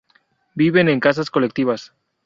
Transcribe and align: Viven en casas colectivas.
Viven 0.55 0.89
en 0.89 0.99
casas 0.99 1.29
colectivas. 1.29 1.93